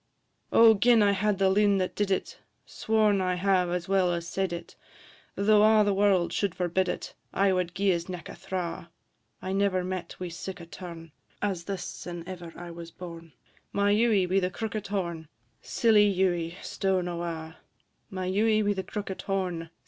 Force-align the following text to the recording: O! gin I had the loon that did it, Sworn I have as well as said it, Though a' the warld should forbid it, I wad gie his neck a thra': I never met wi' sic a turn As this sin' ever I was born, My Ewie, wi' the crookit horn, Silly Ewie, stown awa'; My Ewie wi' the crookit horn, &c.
O! 0.51 0.73
gin 0.73 1.03
I 1.03 1.11
had 1.11 1.37
the 1.37 1.47
loon 1.51 1.77
that 1.77 1.93
did 1.95 2.09
it, 2.09 2.39
Sworn 2.65 3.21
I 3.21 3.35
have 3.35 3.69
as 3.69 3.87
well 3.87 4.11
as 4.11 4.27
said 4.27 4.51
it, 4.51 4.75
Though 5.35 5.61
a' 5.63 5.83
the 5.83 5.93
warld 5.93 6.33
should 6.33 6.55
forbid 6.55 6.89
it, 6.89 7.13
I 7.31 7.53
wad 7.53 7.75
gie 7.75 7.91
his 7.91 8.09
neck 8.09 8.27
a 8.27 8.33
thra': 8.33 8.89
I 9.43 9.53
never 9.53 9.83
met 9.83 10.15
wi' 10.19 10.29
sic 10.29 10.59
a 10.59 10.65
turn 10.65 11.11
As 11.39 11.65
this 11.65 11.83
sin' 11.83 12.23
ever 12.27 12.51
I 12.55 12.71
was 12.71 12.89
born, 12.89 13.33
My 13.73 13.91
Ewie, 13.91 14.25
wi' 14.25 14.39
the 14.39 14.49
crookit 14.49 14.87
horn, 14.87 15.27
Silly 15.61 16.09
Ewie, 16.11 16.57
stown 16.63 17.07
awa'; 17.07 17.57
My 18.09 18.25
Ewie 18.27 18.63
wi' 18.63 18.73
the 18.73 18.83
crookit 18.83 19.21
horn, 19.21 19.65
&c. 19.65 19.69